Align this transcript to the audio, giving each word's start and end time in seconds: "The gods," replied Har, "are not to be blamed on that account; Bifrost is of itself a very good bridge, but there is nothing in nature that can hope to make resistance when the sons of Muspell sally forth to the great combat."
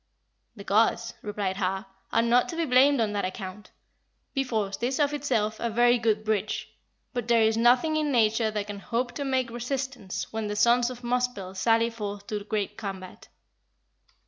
"The 0.55 0.63
gods," 0.63 1.13
replied 1.21 1.57
Har, 1.57 1.85
"are 2.11 2.23
not 2.23 2.49
to 2.49 2.55
be 2.55 2.65
blamed 2.65 2.99
on 2.99 3.13
that 3.13 3.23
account; 3.23 3.69
Bifrost 4.33 4.81
is 4.81 4.99
of 4.99 5.13
itself 5.13 5.59
a 5.59 5.69
very 5.69 5.99
good 5.99 6.23
bridge, 6.25 6.73
but 7.13 7.27
there 7.27 7.43
is 7.43 7.55
nothing 7.55 7.97
in 7.97 8.11
nature 8.11 8.49
that 8.49 8.65
can 8.65 8.79
hope 8.79 9.11
to 9.11 9.23
make 9.23 9.51
resistance 9.51 10.33
when 10.33 10.47
the 10.47 10.55
sons 10.55 10.89
of 10.89 11.03
Muspell 11.03 11.53
sally 11.55 11.91
forth 11.91 12.25
to 12.25 12.39
the 12.39 12.45
great 12.45 12.77
combat." 12.77 13.27